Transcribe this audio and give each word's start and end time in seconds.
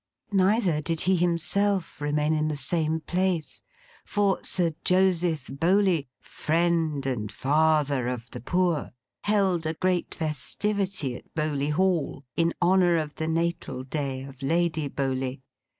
Neither 0.33 0.81
did 0.81 1.01
he 1.01 1.15
himself 1.15 2.01
remain 2.01 2.33
in 2.33 2.47
the 2.47 2.57
same 2.57 3.01
place; 3.01 3.61
for, 4.03 4.39
Sir 4.43 4.71
Joseph 4.83 5.45
Bowley, 5.53 6.07
Friend 6.19 7.05
and 7.05 7.31
Father 7.31 8.07
of 8.07 8.31
the 8.31 8.41
Poor, 8.41 8.93
held 9.25 9.67
a 9.67 9.75
great 9.75 10.15
festivity 10.15 11.15
at 11.15 11.31
Bowley 11.35 11.69
Hall, 11.69 12.23
in 12.35 12.51
honour 12.63 12.97
of 12.97 13.13
the 13.13 13.27
natal 13.27 13.83
day 13.83 14.23
of 14.23 14.41
Lady 14.41 14.87
Bowley. 14.87 15.43